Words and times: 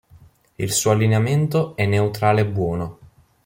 Il 0.55 0.71
suo 0.71 0.89
allineamento 0.89 1.75
è 1.75 1.85
Neutrale 1.85 2.43
Buono. 2.47 2.97